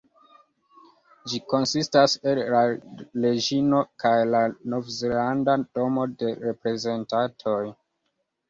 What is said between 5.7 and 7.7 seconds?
Domo de Reprezentantoj.